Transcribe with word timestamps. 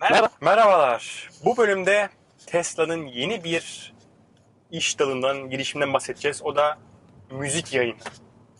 Merhaba. 0.00 0.28
Merhabalar. 0.40 1.30
Bu 1.44 1.56
bölümde 1.56 2.08
Tesla'nın 2.46 3.06
yeni 3.06 3.44
bir 3.44 3.94
iş 4.70 4.98
dalından, 4.98 5.50
girişiminden 5.50 5.94
bahsedeceğiz. 5.94 6.42
O 6.42 6.56
da 6.56 6.78
müzik 7.30 7.74
yayını. 7.74 7.96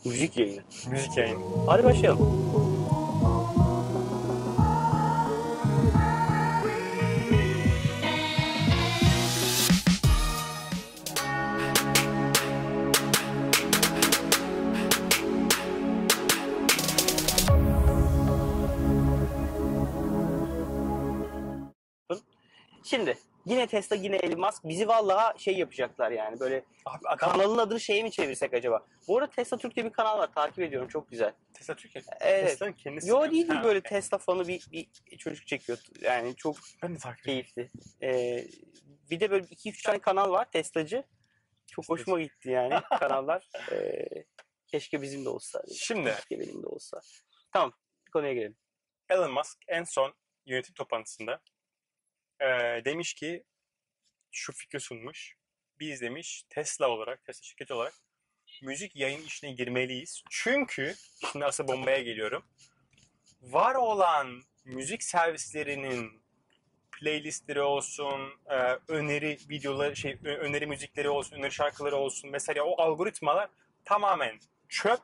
Müzik 0.04 0.36
yayını. 0.36 0.62
Müzik 0.90 1.16
yayını. 1.16 1.38
Hadi 1.66 1.84
başlayalım. 1.84 2.63
Yine 23.64 23.70
Tesla 23.70 23.96
yine 23.96 24.16
Elon 24.16 24.40
Musk 24.40 24.64
bizi 24.64 24.88
vallahi 24.88 25.42
şey 25.42 25.58
yapacaklar 25.58 26.10
yani 26.10 26.40
böyle 26.40 26.64
Abi 26.84 27.18
kanalın 27.18 27.58
adını 27.58 27.80
şeye 27.80 28.02
mi 28.02 28.10
çevirsek 28.10 28.54
acaba? 28.54 28.86
Bu 29.08 29.18
arada 29.18 29.30
Tesla 29.30 29.58
Türk'te 29.58 29.84
bir 29.84 29.90
kanal 29.90 30.18
var 30.18 30.32
takip 30.32 30.58
ediyorum 30.58 30.88
çok 30.88 31.10
güzel. 31.10 31.32
Tesla 31.54 31.76
Türkiye. 31.76 32.04
Evet. 32.20 32.48
Tesla'nın 32.48 32.72
kendisi. 32.72 33.08
Yo 33.10 33.30
değil 33.30 33.48
Ha, 33.48 33.64
böyle. 33.64 33.80
Tesla 33.80 34.18
fanı 34.18 34.48
bir, 34.48 34.66
bir 34.72 34.88
çocuk 35.18 35.46
çekiyor. 35.46 35.78
Yani 36.00 36.36
çok 36.36 36.56
Ben 36.82 36.94
de 36.94 36.98
takip 36.98 37.24
keyifli. 37.24 37.70
Ee, 38.02 38.44
bir 39.10 39.20
de 39.20 39.30
böyle 39.30 39.44
2-3 39.44 39.86
tane 39.86 39.98
kanal 39.98 40.30
var 40.30 40.50
Teslacı. 40.50 41.04
Çok 41.66 41.88
hoşuma 41.88 42.20
gitti 42.20 42.50
yani 42.50 42.74
kanallar. 42.98 43.48
Ee, 43.72 44.04
keşke 44.66 45.02
bizim 45.02 45.24
de 45.24 45.28
olsa. 45.28 45.62
Şimdi 45.74 46.10
Keşke 46.10 46.40
benim 46.40 46.62
de 46.62 46.66
olsa. 46.66 47.00
Tamam 47.52 47.72
konuya 48.12 48.32
gelelim. 48.32 48.56
Elon 49.10 49.32
Musk 49.32 49.58
en 49.68 49.84
son 49.84 50.14
yönetim 50.46 50.74
toplantısında 50.74 51.40
eee, 52.40 52.82
demiş 52.84 53.14
ki 53.14 53.44
şu 54.34 54.52
fikri 54.52 54.80
sunmuş. 54.80 55.36
Biz 55.80 56.00
demiş 56.00 56.44
Tesla 56.50 56.88
olarak, 56.88 57.24
Tesla 57.24 57.42
şirketi 57.42 57.74
olarak 57.74 57.94
müzik 58.62 58.96
yayın 58.96 59.22
işine 59.22 59.52
girmeliyiz. 59.52 60.22
Çünkü 60.30 60.94
şimdi 61.32 61.44
asıl 61.44 61.68
bombaya 61.68 62.02
geliyorum. 62.02 62.44
Var 63.42 63.74
olan 63.74 64.42
müzik 64.64 65.02
servislerinin 65.02 66.22
playlistleri 66.92 67.62
olsun, 67.62 68.32
eee, 68.50 68.78
öneri 68.88 69.38
videoları, 69.50 69.96
şey 69.96 70.18
öneri 70.24 70.66
müzikleri 70.66 71.08
olsun, 71.08 71.36
öneri 71.36 71.52
şarkıları 71.52 71.96
olsun. 71.96 72.30
Mesela 72.30 72.64
o 72.64 72.82
algoritmalar 72.82 73.50
tamamen 73.84 74.40
çöp. 74.68 75.00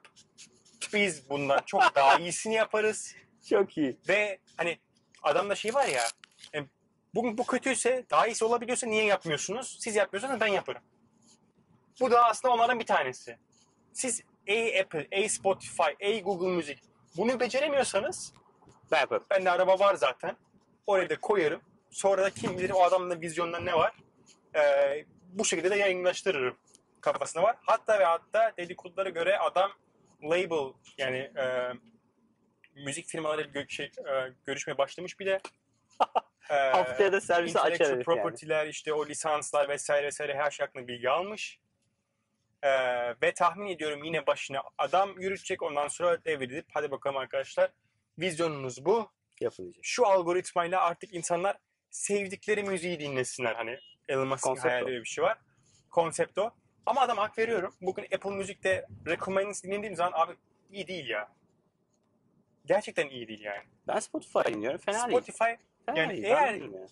Biz 0.92 1.31
bundan 1.31 1.61
çok 1.67 1.95
daha 1.95 2.19
iyisini 2.19 2.55
yaparız. 2.55 3.17
Çok 3.48 3.78
iyi. 3.78 3.97
Ve 4.08 4.39
hani 4.56 4.78
adamda 5.23 5.55
şey 5.55 5.75
var 5.75 5.86
ya 5.86 6.03
bugün 7.14 7.39
bu 7.39 7.47
kötüyse 7.47 8.05
daha 8.11 8.27
iyisi 8.27 8.44
olabiliyorsa 8.44 8.86
niye 8.86 9.05
yapmıyorsunuz? 9.05 9.77
Siz 9.80 9.97
yapmıyorsanız 9.97 10.41
ben 10.41 10.47
yaparım. 10.47 10.83
Bu 12.00 12.11
da 12.11 12.25
aslında 12.25 12.55
onların 12.55 12.80
bir 12.80 12.86
tanesi. 12.86 13.39
Siz 13.92 14.22
ey 14.47 14.80
Apple, 14.80 15.08
ey 15.11 15.28
Spotify, 15.28 15.91
ey 16.00 16.22
Google 16.22 16.48
Müzik 16.48 16.78
bunu 17.17 17.41
beceremiyorsanız 17.41 18.34
Ben 18.91 19.00
yaparım. 19.00 19.25
bende 19.30 19.50
araba 19.50 19.78
var 19.78 19.94
zaten. 19.94 20.36
Oraya 20.86 21.11
da 21.11 21.20
koyarım. 21.20 21.61
Sonra 21.91 22.22
da 22.22 22.30
kim 22.30 22.58
bilir 22.58 22.70
o 22.70 22.83
adamın 22.83 23.20
vizyonunda 23.20 23.61
ne 23.61 23.74
var. 23.74 23.92
Ee, 24.56 25.05
bu 25.33 25.45
şekilde 25.45 25.70
de 25.70 25.77
yayınlaştırırım 25.77 26.56
kafasında 27.00 27.42
var. 27.42 27.56
Hatta 27.67 27.98
ve 27.98 28.05
hatta 28.05 28.52
dedikodulara 28.56 29.08
göre 29.08 29.39
adam 29.39 29.72
label 30.22 30.72
yani 30.98 31.17
e, 31.17 31.72
müzik 32.74 33.06
firmaları 33.06 33.42
gö- 33.42 33.69
şey, 33.70 33.86
e, 33.86 34.33
görüşmeye 34.47 34.78
başlamış 34.78 35.20
bile. 35.20 35.41
e, 36.50 36.54
Haftaya 36.54 37.12
da 37.12 37.20
servisi 37.20 37.60
açar 37.60 37.72
intellectual 37.72 37.96
herif 37.96 38.08
yani. 38.08 38.22
property'ler 38.22 38.66
işte 38.66 38.92
o 38.92 39.06
lisanslar 39.06 39.68
vesaire 39.68 40.06
vesaire 40.06 40.34
her 40.34 40.50
şey 40.50 40.66
hakkında 40.66 40.88
bilgi 40.88 41.10
almış. 41.10 41.60
E, 42.62 42.70
ve 43.22 43.34
tahmin 43.34 43.66
ediyorum 43.66 44.05
yine 44.05 44.27
başına 44.27 44.62
adam 44.78 45.20
yürütecek 45.20 45.62
ondan 45.62 45.89
sonra 45.89 46.24
devredip 46.24 46.66
hadi 46.72 46.90
bakalım 46.90 47.16
arkadaşlar 47.16 47.70
vizyonunuz 48.18 48.84
bu. 48.84 49.10
Yapılacak. 49.40 49.84
Şu 49.84 50.06
algoritmayla 50.06 50.80
artık 50.80 51.14
insanlar 51.14 51.56
sevdikleri 51.90 52.62
müziği 52.62 53.00
dinlesinler. 53.00 53.55
Hani 53.55 53.78
Elon 54.08 54.28
Musk'ın 54.28 54.56
hayali 54.56 54.84
öyle 54.84 55.00
bir 55.00 55.08
şey 55.08 55.24
var. 55.24 55.39
Konsept 55.90 56.39
o. 56.39 56.50
Ama 56.86 57.00
adam 57.00 57.18
hak 57.18 57.39
veriyorum. 57.39 57.74
Bugün 57.80 58.05
Apple 58.05 58.30
Müzik'te 58.30 58.86
Recommends 59.06 59.62
dinlediğim 59.62 59.96
zaman 59.96 60.12
abi 60.14 60.33
iyi 60.70 60.89
değil 60.89 61.08
ya. 61.08 61.28
Gerçekten 62.66 63.08
iyi 63.08 63.28
değil 63.28 63.40
yani. 63.40 63.62
Ben 63.89 63.98
Spotify 63.98 64.39
dinliyorum. 64.39 64.78
Fena 64.78 65.08
değil. 65.08 65.18
Spotify 65.18 65.50
yani 65.96 66.13
değil. 66.13 66.24
eğer- 66.24 66.61
ben 66.61 66.89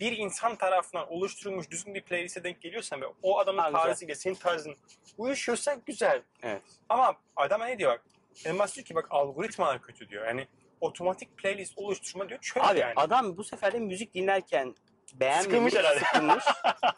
bir 0.00 0.12
insan 0.18 0.56
tarafından 0.56 1.12
oluşturulmuş 1.12 1.70
düzgün 1.70 1.94
bir 1.94 2.02
playlist'e 2.02 2.44
denk 2.44 2.60
geliyorsan 2.60 3.00
ve 3.00 3.04
o 3.22 3.38
adamın 3.38 3.58
Ha, 3.58 3.68
güzel. 3.70 3.82
tarzıyla 3.82 4.14
senin 4.14 4.34
tarzın 4.34 4.76
uyuşuyorsa 5.18 5.74
güzel. 5.86 6.22
Evet. 6.42 6.62
Ama 6.88 7.14
adam 7.36 7.60
ne 7.60 7.78
diyor 7.78 7.92
bak? 7.92 8.02
Elon 8.44 8.56
Musk 8.56 8.74
diyor 8.76 8.84
ki 8.84 8.94
bak 8.94 9.06
algoritmalar 9.10 9.82
kötü 9.82 10.08
diyor. 10.08 10.26
Yani 10.26 10.46
otomatik 10.80 11.36
playlist 11.38 11.78
oluşturma 11.78 12.28
diyor 12.28 12.40
çöp 12.40 12.64
Abi 12.64 12.78
yani. 12.78 12.92
adam 12.96 13.36
bu 13.36 13.44
sefer 13.44 13.72
de 13.72 13.78
müzik 13.78 14.14
dinlerken 14.14 14.74
beğenmemiş, 15.14 15.44
Sıkılmış 15.44 15.74
herhalde. 15.74 16.00
sıkılmış. 16.00 16.44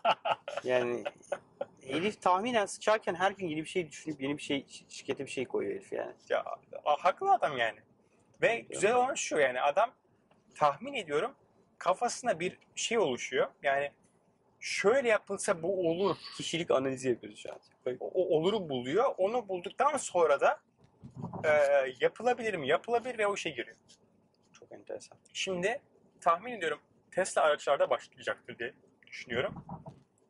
yani 0.64 1.04
herif 1.86 2.22
tahminen 2.22 2.66
sıçarken 2.66 3.14
her 3.14 3.30
gün 3.30 3.48
yeni 3.48 3.60
bir 3.62 3.68
şey 3.68 3.90
düşünüp 3.90 4.20
yeni 4.22 4.36
bir 4.38 4.42
şey 4.42 4.66
şirkete 4.88 5.26
bir 5.26 5.30
şey 5.30 5.44
koyuyor 5.44 5.74
herif 5.76 5.92
yani. 5.92 6.12
Ya 6.28 6.44
a- 6.84 7.04
haklı 7.04 7.32
adam 7.32 7.56
yani. 7.58 7.78
Ve 8.42 8.56
güzel 8.70 8.94
olan 8.94 9.14
şu 9.14 9.38
yani 9.38 9.60
adam 9.60 9.90
tahmin 10.54 10.94
ediyorum 10.94 11.34
kafasında 11.78 12.40
bir 12.40 12.58
şey 12.74 12.98
oluşuyor. 12.98 13.48
Yani 13.62 13.90
şöyle 14.60 15.08
yapılsa 15.08 15.62
bu 15.62 15.90
olur. 15.90 16.16
Kişilik 16.36 16.70
analizi 16.70 17.08
yapıyoruz 17.08 17.38
şu 17.38 17.52
an. 17.52 17.58
O, 18.00 18.36
oluru 18.36 18.68
buluyor. 18.68 19.14
Onu 19.18 19.48
bulduktan 19.48 19.96
sonra 19.96 20.40
da 20.40 20.60
e, 21.44 21.48
yapılabilir 22.00 22.54
mi? 22.54 22.68
Yapılabilir 22.68 23.18
ve 23.18 23.26
o 23.26 23.34
işe 23.34 23.50
giriyor. 23.50 23.76
Çok 24.52 24.72
enteresan. 24.72 25.18
Şimdi 25.32 25.80
tahmin 26.20 26.52
ediyorum 26.52 26.78
Tesla 27.10 27.42
araçlarda 27.42 27.90
başlayacaktır 27.90 28.58
diye 28.58 28.74
düşünüyorum. 29.06 29.54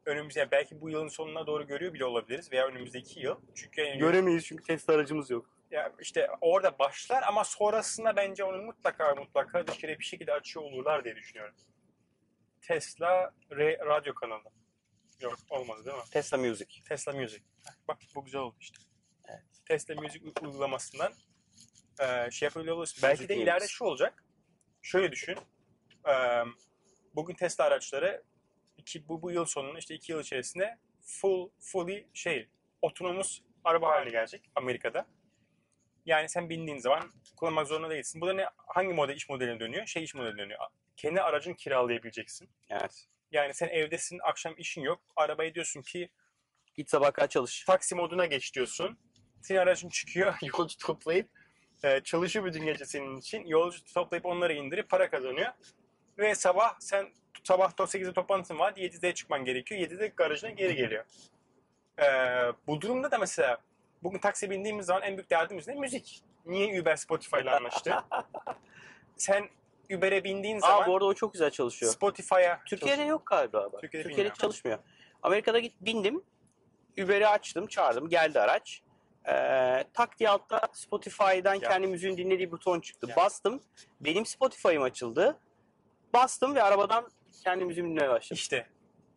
Önümüzde 0.07 0.51
belki 0.51 0.81
bu 0.81 0.91
yılın 0.91 1.09
sonuna 1.09 1.47
doğru 1.47 1.67
görüyor 1.67 1.95
bile 1.95 2.05
olabiliriz 2.05 2.53
veya 2.53 2.67
önümüzdeki 2.67 3.21
yıl. 3.21 3.37
Çünkü 3.55 3.81
yani 3.81 3.99
Göremeyiz 3.99 4.47
çünkü 4.47 4.63
test 4.63 4.91
aracımız 4.91 5.31
yok. 5.31 5.51
Ya 5.73 5.93
işte 6.01 6.29
orada 6.41 6.79
başlar 6.79 7.23
ama 7.23 7.45
sonrasında 7.45 8.17
bence 8.17 8.45
onu 8.45 8.63
mutlaka 8.63 9.15
mutlaka 9.15 9.67
dışarıya 9.67 9.99
bir 9.99 10.05
şekilde 10.05 10.33
açıyor 10.33 10.65
olurlar 10.65 11.05
diye 11.05 11.17
düşünüyorum. 11.17 11.55
Tesla 12.63 13.35
re- 13.51 13.87
radyo 13.87 14.15
kanalı. 14.15 14.51
Yok 15.21 15.37
olmadı 15.51 15.85
değil 15.85 15.97
mi? 15.97 16.03
Tesla 16.11 16.39
Music. 16.39 16.83
Tesla 16.89 17.13
Music. 17.13 17.43
Bak 17.89 17.99
bu 18.15 18.25
güzel 18.25 18.41
oldu 18.41 18.57
işte. 18.61 18.79
Evet. 19.29 19.43
Tesla 19.69 19.95
Music 19.95 20.25
uygulamasından 20.43 21.13
e, 22.01 22.31
şey 22.31 22.47
yapabiliyor 22.47 22.77
olursun. 22.77 23.01
Belki 23.03 23.29
de 23.29 23.37
ileride 23.37 23.69
şu 23.69 23.85
olacak. 23.85 24.25
Şöyle 24.83 25.13
düşün. 25.13 25.39
E, 26.09 26.15
bugün 27.15 27.35
Tesla 27.35 27.65
araçları 27.65 28.23
iki, 28.77 29.09
bu, 29.09 29.23
bu 29.23 29.31
yıl 29.31 29.45
sonunda 29.45 29.79
işte 29.79 29.95
iki 29.95 30.13
yıl 30.13 30.21
içerisinde 30.21 30.79
full 31.03 31.51
fully 31.61 32.09
şey 32.15 32.49
otonomus 32.83 33.41
araba 33.65 33.89
haline 33.89 34.11
gelecek 34.11 34.51
Amerika'da. 34.55 35.07
Yani 36.07 36.29
sen 36.29 36.49
bindiğin 36.49 36.79
zaman 36.79 37.11
kullanmak 37.37 37.67
zorunda 37.67 37.91
değilsin. 37.91 38.21
Bu 38.21 38.27
da 38.27 38.33
ne 38.33 38.47
hangi 38.57 38.93
model 38.93 39.17
iş 39.17 39.29
modeline 39.29 39.61
dönüyor? 39.61 39.87
Şey 39.87 40.05
iş 40.05 40.15
modeline 40.15 40.39
dönüyor. 40.39 40.61
Kendi 40.97 41.21
aracını 41.21 41.57
kiralayabileceksin. 41.57 42.49
Evet. 42.71 43.07
Yani 43.31 43.55
sen 43.55 43.69
evdesin, 43.69 44.19
akşam 44.23 44.55
işin 44.59 44.83
yok. 44.83 45.01
Arabaya 45.17 45.55
diyorsun 45.55 45.83
ki 45.83 46.11
Git 46.75 46.91
sabah 46.91 47.13
kadar 47.13 47.29
çalış. 47.29 47.65
taksi 47.65 47.95
moduna 47.95 48.27
geç 48.27 48.55
diyorsun. 48.55 48.99
Senin 49.43 49.59
aracın 49.59 49.89
çıkıyor, 49.89 50.35
yolcu 50.59 50.77
toplayıp 50.79 51.29
e, 51.85 52.01
çalışıyor 52.01 52.45
bütün 52.45 52.65
gece 52.67 52.85
senin 52.85 53.17
için. 53.19 53.47
Yolcu 53.47 53.85
toplayıp 53.95 54.27
onları 54.27 54.53
indirip 54.53 54.89
para 54.89 55.11
kazanıyor. 55.11 55.53
Ve 56.19 56.35
sabah 56.35 56.81
sen 56.81 57.09
sabah 57.45 57.71
8'de 57.73 58.13
toplantın 58.13 58.59
var, 58.59 58.73
7'de 58.73 59.15
çıkman 59.15 59.45
gerekiyor. 59.45 59.81
7'de 59.81 60.07
garajına 60.17 60.51
geri 60.51 60.77
geliyor. 60.77 61.05
E, 61.99 62.07
bu 62.67 62.81
durumda 62.81 63.11
da 63.11 63.19
mesela 63.19 63.59
bugün 64.03 64.19
taksi 64.19 64.51
bindiğimiz 64.51 64.87
zaman 64.87 65.03
en 65.03 65.17
büyük 65.17 65.31
derdimiz 65.31 65.69
ne? 65.69 65.75
Müzik. 65.75 66.23
Niye 66.47 66.83
Uber 66.83 66.97
Spotify 66.97 67.37
ile 67.41 67.51
anlaştı? 67.51 67.95
sen 69.17 69.49
Uber'e 69.97 70.25
bindiğin 70.25 70.59
zaman 70.59 70.83
Aa 70.83 70.87
bu 70.87 70.95
arada 70.95 71.05
o 71.05 71.15
çok 71.15 71.33
güzel 71.33 71.51
çalışıyor. 71.51 71.93
Spotify'a 71.93 72.61
Türkiye'de 72.67 73.03
yok 73.03 73.27
galiba. 73.27 73.73
Bak. 73.73 73.81
Türkiye'de 73.81 73.91
Türkiye'de, 73.91 74.19
bilmiyorum. 74.19 74.39
çalışmıyor. 74.41 74.79
Amerika'da 75.23 75.59
git 75.59 75.75
bindim. 75.81 76.23
Uber'i 76.99 77.27
açtım, 77.29 77.67
çağırdım. 77.67 78.09
Geldi 78.09 78.41
araç. 78.41 78.83
Ee, 79.29 79.85
tak 79.95 80.19
diye 80.19 80.29
altta 80.29 80.69
Spotify'dan 80.73 81.55
Ya. 81.55 81.69
kendi 81.69 81.87
müziğini 81.87 82.17
dinlediği 82.17 82.51
buton 82.51 82.81
çıktı. 82.81 83.07
Ya. 83.11 83.17
Bastım. 83.17 83.63
Benim 84.01 84.27
Spotify'ım 84.27 84.83
açıldı. 84.83 85.39
Bastım 86.15 86.55
ve 86.55 86.63
arabadan 86.63 87.09
kendi 87.45 87.65
müziğimi 87.65 87.91
dinlemeye 87.91 88.11
başladım. 88.11 88.35
İşte 88.35 88.67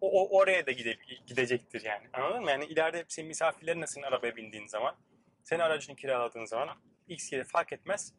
o, 0.06 0.22
o 0.22 0.38
oraya 0.40 0.66
da 0.66 0.72
gide, 0.72 0.98
gidecektir 1.28 1.84
yani. 1.84 2.08
Anladın 2.14 2.44
mı? 2.44 2.52
Yani 2.52 2.66
ileride 2.66 3.06
senin 3.08 3.28
misafirlerin 3.28 3.86
senin 3.86 4.06
arabaya 4.06 4.36
bindiğin 4.36 4.68
zaman, 4.68 4.96
senin 5.44 5.60
aracını 5.60 5.96
kiraladığın 5.96 6.46
zaman 6.46 6.78
X 7.08 7.32
yeri 7.34 7.44
fark 7.44 7.74
etmez. 7.74 8.14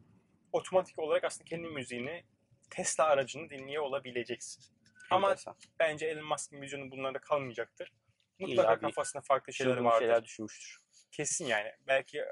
Otomatik 0.53 0.99
olarak 0.99 1.25
aslında 1.25 1.45
kendi 1.45 1.69
müziğini 1.69 2.25
Tesla 2.71 3.05
aracını 3.05 3.51
dinliyor 3.51 3.83
olabileceksin. 3.83 4.65
Ama 5.11 5.31
Enteresan. 5.31 5.57
bence 5.79 6.07
Elon 6.07 6.25
Musk'ın 6.25 6.63
vizyonu 6.63 6.91
bunlarda 6.91 7.19
kalmayacaktır. 7.19 7.93
İlla 8.39 8.49
Mutlaka 8.49 8.77
bir 8.77 8.81
kafasında 8.81 9.23
farklı 9.23 9.53
şeyler 9.53 9.73
Çılgın 9.73 9.85
vardır. 9.85 10.01
şeyler 10.01 10.25
düşünmüştür. 10.25 10.79
Kesin 11.13 11.47
yani. 11.47 11.73
Belki 11.87 12.25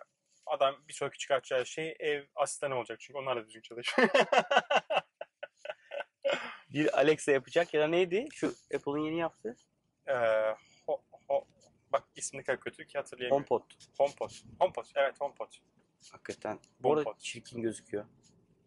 adam 0.46 0.76
bir 0.88 0.92
sonraki 0.92 1.18
çıkartacağı 1.18 1.66
şey 1.66 1.96
ev 1.98 2.24
asistanı 2.34 2.78
olacak. 2.78 3.00
Çünkü 3.00 3.18
onlar 3.18 3.36
da 3.36 3.46
düzgün 3.46 3.60
çalışıyor. 3.60 4.08
Bir 6.74 6.98
Alexa 6.98 7.32
yapacak 7.32 7.74
ya 7.74 7.80
da 7.80 7.86
neydi? 7.86 8.28
Şu 8.32 8.54
Apple'ın 8.74 8.98
yeni 8.98 9.18
yaptığı 9.18 9.56
Ee, 10.06 10.14
ho, 10.86 11.00
ho, 11.28 11.44
bak 11.92 12.02
ismi 12.16 12.38
ne 12.38 12.42
kadar 12.42 12.60
kötü 12.60 12.86
ki 12.86 12.98
hatırlayamıyorum. 12.98 13.46
HomePod. 13.48 13.70
HomePod. 13.98 14.30
HomePod. 14.60 14.84
Evet 14.94 15.20
HomePod. 15.20 15.48
Hakikaten. 16.12 16.58
Bu 16.80 16.88
arada 16.92 17.00
HomePod. 17.00 17.20
çirkin 17.20 17.62
gözüküyor. 17.62 18.04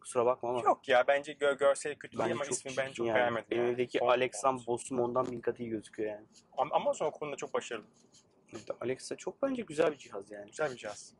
Kusura 0.02 0.26
bakma 0.26 0.50
ama. 0.50 0.62
Yok 0.62 0.88
ya 0.88 1.08
bence 1.08 1.34
gö 1.34 1.58
görsel 1.58 1.96
kötü 1.96 2.18
değil 2.18 2.32
ama 2.32 2.46
ismi 2.46 2.72
ben 2.78 2.92
çok 2.92 3.08
yani. 3.08 3.16
beğenmedim. 3.16 3.48
Benim 3.52 3.64
yani. 3.64 3.74
evdeki 3.74 4.00
HomePod. 4.00 4.18
Alexa'm 4.18 4.66
boss'um 4.68 5.00
ondan 5.00 5.32
bin 5.32 5.42
katı 5.42 5.64
iyi 5.64 5.70
gözüküyor 5.70 6.12
yani. 6.12 6.26
Am- 6.58 6.74
Amazon 6.74 7.12
konuda 7.12 7.36
çok 7.36 7.54
başarılı. 7.54 7.86
Evet, 8.54 8.70
Alexa 8.82 9.16
çok 9.16 9.42
bence 9.42 9.62
güzel 9.62 9.92
bir 9.92 9.98
cihaz 9.98 10.32
yani. 10.32 10.46
Güzel 10.46 10.72
bir 10.72 10.78
cihaz. 10.78 11.14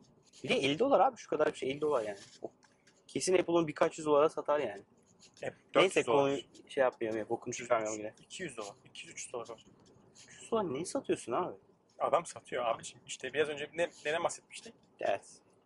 Bir 0.44 0.48
de 0.48 0.54
50 0.54 0.78
dolar 0.78 1.00
abi 1.00 1.16
şu 1.16 1.28
kadar 1.28 1.52
bir 1.52 1.58
şey 1.58 1.70
50 1.70 1.80
dolar 1.80 2.02
yani. 2.02 2.18
Kesin 3.06 3.38
Apple'ın 3.38 3.68
birkaç 3.68 3.98
yüz 3.98 4.06
dolara 4.06 4.28
satar 4.28 4.60
yani. 4.60 4.82
E, 5.42 5.46
Neyse 5.46 5.54
400 5.74 6.06
dolar. 6.06 6.16
konuyu 6.18 6.40
şey 6.68 6.82
yapmayalım 6.82 7.18
ya 7.18 7.28
bokunu 7.28 7.54
çıkarmayalım 7.54 7.98
yine. 7.98 8.14
200 8.22 8.56
dolar. 8.56 8.72
200-300 8.94 9.32
dolar. 9.32 9.48
100 10.40 10.50
dolar 10.50 10.74
neyi 10.74 10.86
satıyorsun 10.86 11.32
abi? 11.32 11.54
Adam 11.98 12.26
satıyor 12.26 12.64
abiciğim. 12.64 13.02
İşte 13.06 13.32
biraz 13.32 13.48
önce 13.48 13.70
ne, 13.74 13.90
neden 14.04 14.24
bahsetmiştik? 14.24 14.74
Evet. 15.00 15.24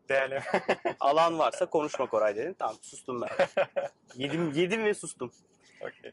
Değerli. 0.08 0.40
Alan 1.00 1.38
varsa 1.38 1.66
konuşma 1.70 2.06
Koray 2.06 2.36
dedin. 2.36 2.56
Tamam 2.58 2.76
sustum 2.82 3.20
ben. 3.20 3.28
yedim, 4.14 4.52
yedim 4.52 4.84
ve 4.84 4.94
sustum. 4.94 5.32
Okey. 5.80 6.12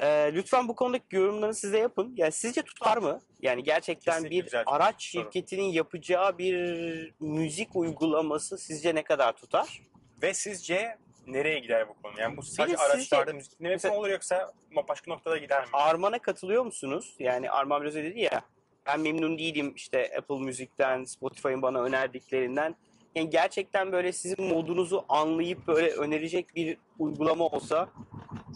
Ee, 0.00 0.30
lütfen 0.34 0.68
bu 0.68 0.74
konudaki 0.76 1.16
yorumlarını 1.16 1.54
siz 1.54 1.72
de 1.72 1.78
yapın. 1.78 2.14
Yani 2.16 2.32
sizce 2.32 2.62
tutar 2.62 2.96
mı? 2.96 3.20
Yani 3.42 3.62
gerçekten 3.62 4.12
Kesinlikle 4.12 4.36
bir 4.38 4.44
güzel 4.44 4.62
araç 4.66 5.02
soru. 5.02 5.22
şirketinin 5.24 5.62
yapacağı 5.64 6.38
bir 6.38 7.14
müzik 7.20 7.76
uygulaması 7.76 8.58
sizce 8.58 8.94
ne 8.94 9.04
kadar 9.04 9.32
tutar? 9.36 9.82
Ve 10.22 10.34
sizce 10.34 10.98
nereye 11.26 11.58
gider 11.58 11.88
bu 11.88 12.02
konu? 12.02 12.20
Yani 12.20 12.36
bu 12.36 12.42
sadece 12.42 12.76
sizce- 12.76 12.92
araçlarda 12.92 13.32
müzik 13.32 13.60
dinlemek 13.60 13.70
mi 13.70 13.74
Mesela- 13.74 13.94
olur 13.94 14.08
yoksa 14.08 14.52
başka 14.88 15.10
noktada 15.10 15.36
gider 15.36 15.60
mi? 15.62 15.68
Arman'a 15.72 16.18
katılıyor 16.18 16.64
musunuz? 16.64 17.14
Yani 17.18 17.50
Arman 17.50 17.82
biraz 17.82 17.94
dedi 17.94 18.20
ya 18.20 18.42
ben 18.86 19.00
memnun 19.00 19.38
değilim 19.38 19.72
işte 19.76 20.12
Apple 20.18 20.38
Müzik'ten, 20.38 21.04
Spotify'ın 21.04 21.62
bana 21.62 21.82
önerdiklerinden. 21.82 22.76
Yani 23.14 23.30
gerçekten 23.30 23.92
böyle 23.92 24.12
sizin 24.12 24.44
modunuzu 24.44 25.04
anlayıp 25.08 25.66
böyle 25.66 25.90
önerecek 25.90 26.54
bir 26.56 26.78
uygulama 26.98 27.46
olsa 27.46 27.88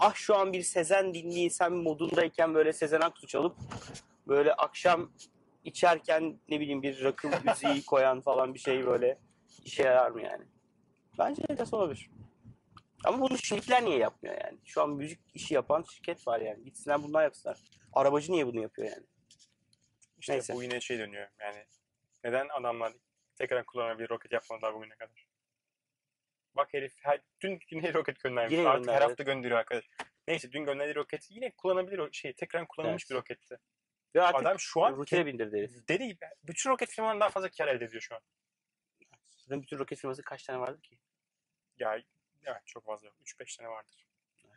ah 0.00 0.14
şu 0.14 0.36
an 0.36 0.52
bir 0.52 0.62
Sezen 0.62 1.14
dinleysem 1.14 1.74
modundayken 1.74 2.54
böyle 2.54 2.72
Sezen 2.72 3.00
Aksu 3.00 3.26
çalıp 3.26 3.56
böyle 4.28 4.54
akşam 4.54 5.10
içerken 5.64 6.38
ne 6.48 6.60
bileyim 6.60 6.82
bir 6.82 7.04
rakı 7.04 7.28
müziği 7.44 7.84
koyan 7.84 8.20
falan 8.20 8.54
bir 8.54 8.58
şey 8.58 8.86
böyle 8.86 9.18
işe 9.64 9.82
yarar 9.82 10.10
mı 10.10 10.22
yani? 10.22 10.44
Bence 11.18 11.42
de 11.42 11.76
olabilir. 11.76 12.10
Ama 13.06 13.20
bunu 13.20 13.38
şirketler 13.38 13.84
niye 13.84 13.98
yapmıyor 13.98 14.36
yani? 14.44 14.58
Şu 14.64 14.82
an 14.82 14.90
müzik 14.90 15.20
işi 15.34 15.54
yapan 15.54 15.82
şirket 15.82 16.26
var 16.26 16.40
yani. 16.40 16.64
Gitsinler 16.64 17.02
bunlar 17.02 17.22
yapsınlar. 17.22 17.58
Arabacı 17.92 18.32
niye 18.32 18.46
bunu 18.46 18.60
yapıyor 18.62 18.88
yani? 18.88 19.06
İşte 20.18 20.32
Neyse. 20.32 20.54
bu 20.54 20.62
yine 20.62 20.80
şey 20.80 20.98
dönüyor. 20.98 21.28
Yani 21.40 21.64
neden 22.24 22.48
adamlar 22.48 22.92
tekrar 23.34 23.66
kullanabilir 23.66 24.08
roket 24.08 24.32
yapmadılar 24.32 24.74
bugüne 24.74 24.94
kadar? 24.94 25.26
Bak 26.56 26.74
herif 26.74 26.94
her, 27.02 27.20
dün 27.40 27.58
yine 27.70 27.92
roket 27.94 28.20
göndermiş. 28.20 28.58
Yine 28.58 28.68
Artık 28.68 28.90
her 28.92 29.02
hafta 29.02 29.22
gönderiyor 29.22 29.60
arkadaş. 29.60 29.84
Neyse 30.28 30.52
dün 30.52 30.64
gönderdiği 30.64 30.94
roket 30.94 31.30
yine 31.30 31.50
kullanabilir 31.50 31.98
o 31.98 32.12
şey. 32.12 32.32
Tekrar 32.32 32.68
kullanılmış 32.68 33.02
Evet. 33.02 33.10
bir 33.10 33.16
roketti. 33.16 33.58
Ve 34.14 34.22
artık 34.22 34.40
Adam 34.42 34.58
şu 34.58 34.84
an 34.84 34.96
rutine 34.96 35.26
bindirdi 35.26 35.56
herif. 35.56 35.88
gibi. 35.88 36.18
Bütün 36.44 36.70
roket 36.70 36.90
firmalarından 36.90 37.20
daha 37.20 37.30
fazla 37.30 37.48
kar 37.50 37.68
elde 37.68 37.84
ediyor 37.84 38.02
şu 38.02 38.14
an. 38.14 38.20
Zaten 39.36 39.62
bütün 39.62 39.78
roket 39.78 39.98
firması 39.98 40.22
kaç 40.22 40.42
tane 40.42 40.60
vardı 40.60 40.80
ki? 40.80 40.98
Ya 41.78 42.02
evet 42.46 42.62
çok 42.66 42.84
fazla. 42.84 43.08
3-5 43.08 43.58
tane 43.58 43.70
vardır. 43.70 44.06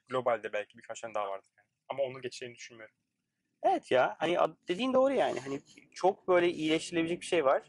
Globalde 0.10 0.54
belki 0.54 0.78
birkaç 0.78 1.02
tane 1.02 1.14
daha 1.14 1.30
vardır. 1.30 1.50
Yani. 1.58 1.68
Ama 1.90 2.04
onu 2.04 2.22
geçeceğini 2.22 2.56
düşünmüyorum. 2.56 2.96
Evet 3.64 3.92
ya 3.92 4.16
hani 4.20 4.38
dediğin 4.68 4.94
doğru 4.94 5.14
yani. 5.14 5.40
Hani 5.40 5.62
çok 5.94 6.28
böyle 6.28 6.50
iyileştirilebilecek 6.50 7.22
bir 7.22 7.26
şey 7.26 7.46
var. 7.46 7.64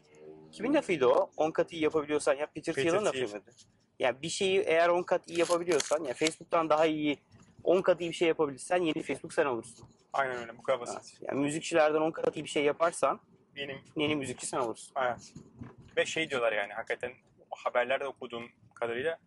Kimin 0.51 0.73
lafıydı 0.73 1.07
o? 1.07 1.31
10 1.37 1.51
kat 1.51 1.73
iyi 1.73 1.83
yapabiliyorsan 1.83 2.33
ya 2.33 2.45
Peter 2.45 2.75
Peter 2.75 2.89
Thiel'in 2.89 3.05
lafı 3.05 3.17
mıydı? 3.17 3.51
Yani 3.99 4.21
bir 4.21 4.29
şeyi 4.29 4.59
eğer 4.59 4.89
10 4.89 5.03
kat 5.03 5.29
iyi 5.29 5.39
yapabiliyorsan 5.39 6.03
ya 6.03 6.13
Facebook'tan 6.13 6.69
daha 6.69 6.85
iyi 6.85 7.19
10 7.63 7.81
kat 7.81 8.01
iyi 8.01 8.09
bir 8.09 8.15
şey 8.15 8.27
yapabilirsen 8.27 8.77
yeni 8.77 9.03
Facebook 9.03 9.33
sen 9.33 9.45
olursun. 9.45 9.89
Aynen 10.13 10.37
öyle. 10.37 10.57
Bu 10.57 10.63
kadar 10.63 10.77
Evet. 10.77 10.87
basit. 10.87 11.21
Yani 11.21 11.39
müzikçilerden 11.39 12.01
10 12.01 12.11
kat 12.11 12.37
iyi 12.37 12.43
bir 12.43 12.49
şey 12.49 12.63
yaparsan 12.63 13.19
Benim 13.55 13.77
yeni 13.95 14.15
müzikçi 14.15 14.45
sen 14.45 14.57
olursun. 14.57 14.93
Evet. 14.97 15.33
Ve 15.97 16.05
şey 16.05 16.29
diyorlar 16.29 16.53
yani 16.53 16.73
hakikaten 16.73 17.11
haberlerde 17.51 18.07
okuduğum 18.07 18.49
kadarıyla 18.75 19.19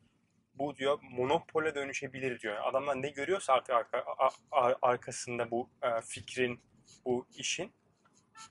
bu 0.58 0.76
diyor 0.76 0.98
monopole 1.02 1.74
dönüşebilir 1.74 2.40
diyor. 2.40 2.56
Adamlar 2.62 3.02
ne 3.02 3.08
görüyorsa 3.08 3.52
artık 3.52 3.70
arka, 3.74 3.98
a- 4.18 4.28
a- 4.52 4.78
arkasında 4.82 5.50
bu 5.50 5.68
e, 5.82 6.00
fikrin, 6.00 6.60
bu 7.04 7.26
işin 7.36 7.72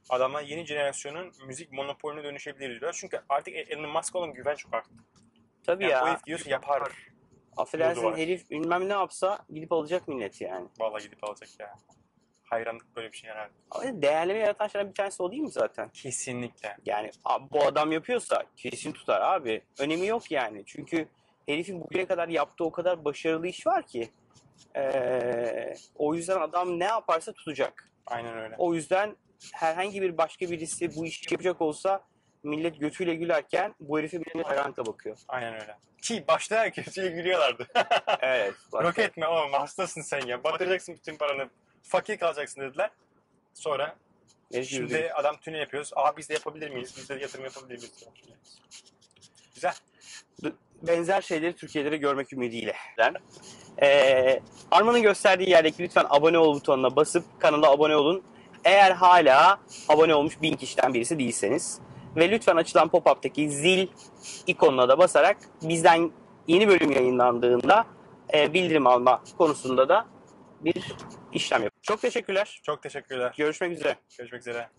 adamlar 0.09 0.41
yeni 0.41 0.65
jenerasyonun 0.65 1.31
müzik 1.47 1.71
monopolüne 1.71 2.23
dönüşebilir 2.23 2.69
diyorlar. 2.69 2.97
Çünkü 2.99 3.21
artık 3.29 3.53
Elon 3.55 3.89
Musk 3.89 4.15
olan 4.15 4.33
güven 4.33 4.55
çok 4.55 4.73
arttı. 4.73 4.89
Tabii 5.63 5.83
Yani 5.83 5.91
ya. 5.91 6.07
herif 6.07 6.25
diyorsa 6.25 6.49
yapar. 6.49 6.81
Affedersin 7.57 8.13
herif 8.17 8.49
bilmem 8.49 8.89
ne 8.89 8.93
yapsa 8.93 9.45
gidip 9.49 9.71
alacak 9.71 10.07
millet 10.07 10.41
yani. 10.41 10.67
Vallahi 10.79 11.03
gidip 11.03 11.23
alacak 11.23 11.49
ya. 11.59 11.73
Hayranlık 12.43 12.95
böyle 12.95 13.11
bir 13.11 13.17
şey 13.17 13.29
herhalde. 13.29 13.51
Ama 13.71 14.01
değerleme 14.01 14.39
yaratan 14.39 14.67
şeylerden 14.67 14.89
bir 14.89 14.95
tanesi 14.95 15.23
o 15.23 15.31
değil 15.31 15.41
mi 15.41 15.51
zaten? 15.51 15.89
Kesinlikle. 15.89 16.77
Yani 16.85 17.09
bu 17.51 17.63
adam 17.63 17.91
yapıyorsa 17.91 18.43
kesin 18.57 18.91
tutar 18.91 19.21
abi. 19.21 19.61
Önemi 19.79 20.07
yok 20.07 20.31
yani. 20.31 20.63
Çünkü 20.65 21.07
herifin 21.47 21.81
bugüne 21.81 22.05
kadar 22.05 22.27
yaptığı 22.27 22.63
o 22.63 22.71
kadar 22.71 23.05
başarılı 23.05 23.47
iş 23.47 23.67
var 23.67 23.87
ki. 23.87 24.09
Ee, 24.75 25.73
o 25.95 26.15
yüzden 26.15 26.41
adam 26.41 26.79
ne 26.79 26.83
yaparsa 26.85 27.33
tutacak. 27.33 27.89
Aynen 28.05 28.37
öyle. 28.37 28.55
O 28.57 28.73
yüzden 28.73 29.15
herhangi 29.53 30.01
bir 30.01 30.17
başka 30.17 30.49
birisi 30.51 30.95
bu 30.95 31.05
işi 31.05 31.33
yapacak 31.33 31.61
olsa 31.61 32.03
millet 32.43 32.79
götüyle 32.79 33.15
gülerken 33.15 33.75
bu 33.79 33.99
herife 33.99 34.17
millet 34.17 34.47
hayranlıkla 34.47 34.85
bakıyor. 34.85 35.17
Aynen 35.27 35.53
öyle. 35.53 35.77
Ki 36.01 36.25
başta 36.27 36.55
herkes 36.55 36.95
şey 36.95 37.09
gülüyorlardı. 37.09 37.67
Evet. 38.21 38.53
bak- 38.71 38.83
Roket 38.83 39.17
mi 39.17 39.27
oğlum 39.27 39.53
hastasın 39.53 40.01
sen 40.01 40.21
ya. 40.25 40.43
Batıracaksın 40.43 40.95
bütün 40.95 41.15
paranı. 41.17 41.49
Fakir 41.83 42.17
kalacaksın 42.17 42.61
dediler. 42.61 42.89
Sonra 43.53 43.95
herif 44.53 44.69
şimdi 44.69 44.93
yürüdü. 44.93 45.09
adam 45.15 45.37
tünel 45.37 45.59
yapıyoruz. 45.59 45.91
Aa 45.95 46.17
biz 46.17 46.29
de 46.29 46.33
yapabilir 46.33 46.69
miyiz? 46.69 46.93
Biz 46.97 47.09
de 47.09 47.13
yatırım 47.15 47.45
yapabilir 47.45 47.77
miyiz? 47.77 48.03
Güzel. 49.55 49.73
Benzer 50.87 51.21
şeyleri 51.21 51.55
Türkiye'de 51.55 51.91
de 51.91 51.97
görmek 51.97 52.33
ümidiyle. 52.33 52.73
Ee, 53.81 54.39
Arman'ın 54.71 55.01
gösterdiği 55.01 55.49
yerdeki 55.49 55.83
lütfen 55.83 56.05
abone 56.09 56.37
ol 56.37 56.55
butonuna 56.55 56.95
basıp 56.95 57.25
kanala 57.39 57.71
abone 57.71 57.95
olun. 57.95 58.23
Eğer 58.65 58.91
hala 58.91 59.59
abone 59.89 60.15
olmuş 60.15 60.41
bin 60.41 60.53
kişiden 60.53 60.93
birisi 60.93 61.19
değilseniz. 61.19 61.79
Ve 62.15 62.31
lütfen 62.31 62.55
açılan 62.55 62.87
pop-up'taki 62.87 63.49
zil 63.49 63.87
ikonuna 64.47 64.89
da 64.89 64.97
basarak 64.97 65.37
bizden 65.61 66.11
yeni 66.47 66.67
bölüm 66.67 66.91
yayınlandığında 66.91 67.85
e, 68.33 68.53
bildirim 68.53 68.87
alma 68.87 69.23
konusunda 69.37 69.89
da 69.89 70.05
bir 70.61 70.95
işlem 71.33 71.63
yapın. 71.63 71.79
Çok 71.81 72.01
teşekkürler. 72.01 72.61
Çok 72.63 72.83
teşekkürler. 72.83 73.33
Görüşmek 73.37 73.71
üzere. 73.71 73.95
Görüşmek 74.17 74.41
üzere. 74.41 74.69